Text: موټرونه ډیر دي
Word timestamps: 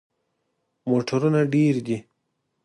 موټرونه 0.89 1.39
ډیر 1.53 1.75
دي 1.87 1.97